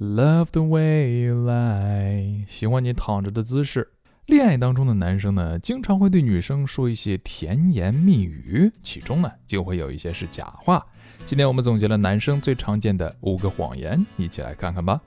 [0.00, 3.92] Love the way you lie，喜欢你躺着的姿势。
[4.26, 10.84] 恋爱当中的男生呢，经常会对女生说一些甜言蜜语，其中呢就会有一些是假话。
[11.24, 15.00] 今天我们总结了男生最常见的五个谎言，一起来看看吧。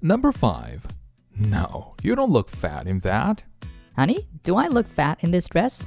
[0.00, 0.80] Number five,
[1.34, 3.38] no, you don't look fat in that.
[3.96, 5.80] Honey, do I look fat in this dress?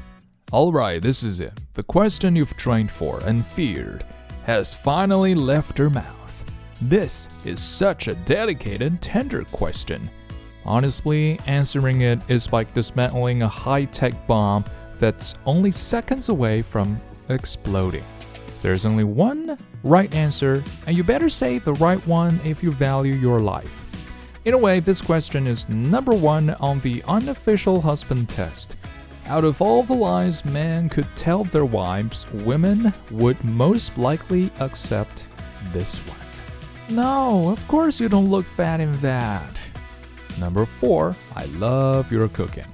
[0.52, 1.54] Alright, this is it.
[1.76, 4.02] The question you've trained for and feared
[4.46, 6.23] has finally left your mouth.
[6.83, 10.11] This is such a dedicated, tender question.
[10.65, 14.65] Honestly, answering it is like dismantling a high tech bomb
[14.99, 18.05] that's only seconds away from exploding.
[18.63, 23.15] There's only one right answer, and you better say the right one if you value
[23.15, 23.81] your life.
[24.45, 28.77] In a way, this question is number one on the unofficial husband test.
[29.27, 35.27] Out of all the lies men could tell their wives, women would most likely accept
[35.73, 36.24] this one.
[36.91, 39.59] No, of course you don't look fat in that.
[40.39, 42.67] Number four, I love your cooking.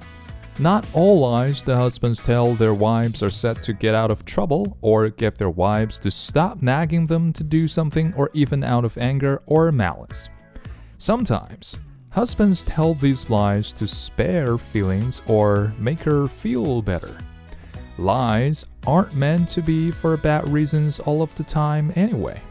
[0.58, 4.76] Not all lies the husbands tell their wives are set to get out of trouble
[4.82, 8.98] or get their wives to stop nagging them to do something or even out of
[8.98, 10.28] anger or malice.
[10.98, 11.78] Sometimes,
[12.10, 17.16] husbands tell these lies to spare feelings or make her feel better.
[17.96, 22.42] Lies aren't meant to be for bad reasons all of the time anyway.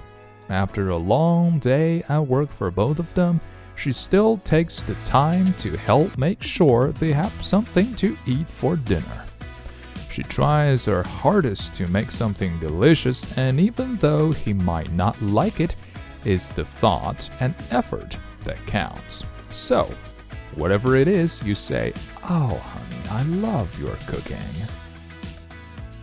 [0.50, 3.40] After a long day at work for both of them,
[3.76, 8.76] she still takes the time to help make sure they have something to eat for
[8.76, 9.26] dinner.
[10.10, 15.60] She tries her hardest to make something delicious, and even though he might not like
[15.60, 15.76] it,
[16.26, 19.24] it's the thought and effort that counts.
[19.52, 19.84] So,
[20.56, 24.38] whatever it is, you say, Oh, honey, I love your cooking.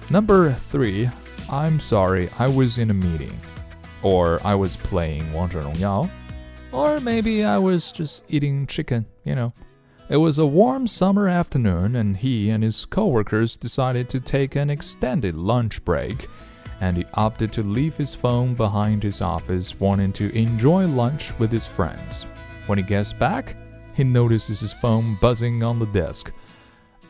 [0.08, 1.10] Number three,
[1.50, 3.38] I'm sorry, I was in a meeting
[4.05, 6.09] or I was playing 王者荣耀,
[6.71, 9.53] or maybe I was just eating chicken, you know.
[10.09, 14.69] It was a warm summer afternoon, and he and his coworkers decided to take an
[14.69, 16.28] extended lunch break.
[16.81, 21.51] And he opted to leave his phone behind his office, wanting to enjoy lunch with
[21.51, 22.25] his friends.
[22.66, 23.56] When he gets back,
[23.94, 26.34] he notices his phone buzzing on the desk.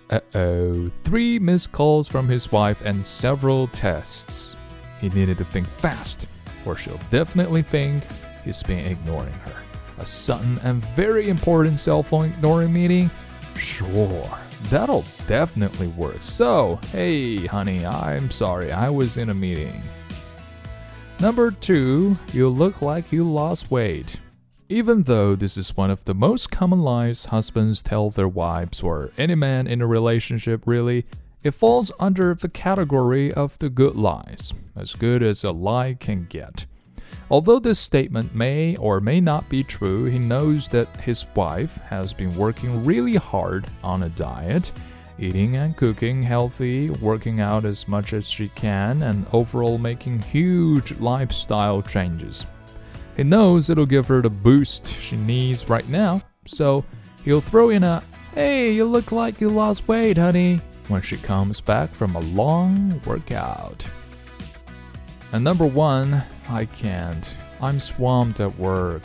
[0.10, 4.56] Uh oh, three missed calls from his wife and several texts.
[5.00, 6.28] He needed to think fast
[6.67, 8.05] or she'll definitely think
[8.45, 9.55] he's been ignoring her.
[9.99, 13.11] A sudden and very important cell phone ignoring meeting?
[13.57, 14.29] Sure,
[14.65, 16.23] that'll definitely work.
[16.23, 19.81] So, hey, honey, I'm sorry, I was in a meeting.
[21.19, 24.21] Number two, you look like you lost weight.
[24.69, 29.13] Even though this is one of the most common lies husbands tell their wives or
[29.17, 31.07] any man in a relationship, really,
[31.47, 36.27] it falls under the category of the good lies, as good as a lie can
[36.29, 36.67] get.
[37.31, 42.13] Although this statement may or may not be true, he knows that his wife has
[42.13, 44.73] been working really hard on a diet,
[45.21, 50.99] eating and cooking healthy, working out as much as she can, and overall making huge
[50.99, 52.45] lifestyle changes.
[53.17, 56.85] He knows it'll give her the boost she needs right now, so
[57.25, 58.03] he'll throw in a,
[58.35, 63.01] Hey, you look like you lost weight, honey, when she comes back from a long
[63.05, 63.85] workout.
[65.33, 67.37] And number one, I can't.
[67.61, 69.03] I'm swamped at work.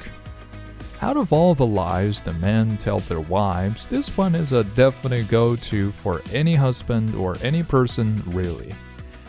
[1.01, 5.27] Out of all the lies the men tell their wives, this one is a definite
[5.29, 8.75] go to for any husband or any person, really.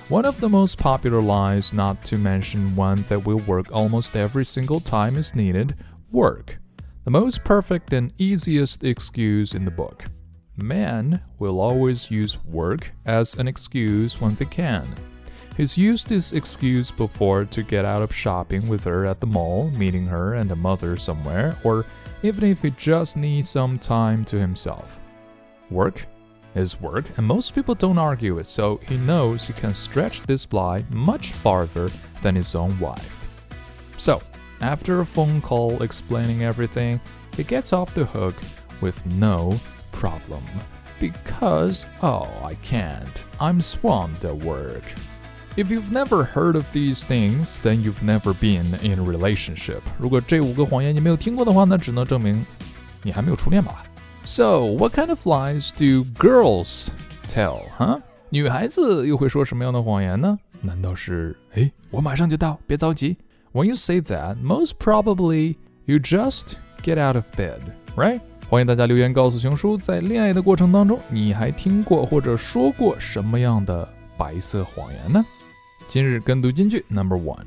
[0.08, 4.44] One of the most popular lies, not to mention one that will work almost every
[4.44, 5.74] single time is needed
[6.10, 6.58] work.
[7.04, 10.04] The most perfect and easiest excuse in the book.
[10.56, 14.88] Men will always use work as an excuse when they can.
[15.56, 19.70] He's used this excuse before to get out of shopping with her at the mall,
[19.70, 21.84] meeting her and a mother somewhere, or
[22.22, 24.98] even if he just needs some time to himself.
[25.70, 26.06] Work
[26.54, 30.50] is work, and most people don't argue it, so he knows he can stretch this
[30.52, 31.90] lie much farther
[32.22, 33.19] than his own wife.
[33.98, 34.22] So,
[34.60, 37.00] after a phone call explaining everything,
[37.37, 38.37] he gets off the hook
[38.81, 39.58] with no
[40.01, 40.42] problem.
[41.00, 43.24] Because, oh, I can't.
[43.39, 44.83] I'm swamped at work.
[45.56, 49.81] If you've never heard of these things, then you've never been in a relationship.
[50.00, 52.45] 如果这五个谎言你没有听过的话，那只能证明
[53.04, 53.83] 你还没有初恋吧。
[54.25, 56.89] So, what kind of lies do girls
[57.27, 58.01] tell, huh?
[58.30, 60.38] 女孩子又会说什么样的谎言呢？
[60.62, 63.18] 难道是，哎，我马上就到，别着急。
[63.54, 65.56] When you say that, most probably
[65.86, 67.62] you just get out of bed,
[67.95, 68.19] right?
[68.51, 73.88] 欢迎大家留言告诉熊叔，在恋爱的过程当中，你还听过或者说过什么样的
[74.18, 75.25] 白色谎言呢？
[75.88, 77.45] 今日跟读金句 Number one.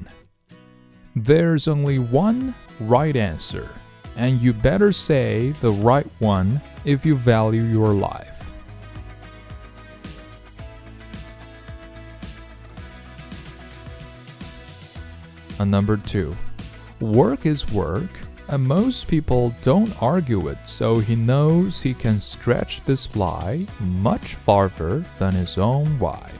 [1.14, 3.64] There's only one right answer,
[4.16, 8.26] and you better say the right one if you value your life.
[15.58, 16.34] And number two,
[17.00, 18.08] work is work,
[18.47, 24.35] And most people don't argue it, so he knows he can stretch this fly much
[24.35, 26.31] farther than his own wide.